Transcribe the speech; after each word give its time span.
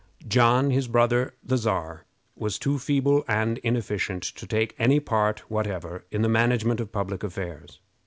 John, 0.27 0.71
his 0.71 0.87
brother 0.87 1.35
Czar, 1.47 2.05
was 2.35 2.57
too 2.57 2.79
feeble 2.79 3.23
and 3.27 3.59
inefficient 3.59 4.23
to 4.23 4.47
take 4.47 4.73
any 4.79 4.99
part 4.99 5.41
whatever 5.47 6.05
in 6.09 6.23
the 6.23 6.27
management 6.27 6.79
of 6.79 6.91
public 6.91 7.21
affairs. 7.21 7.79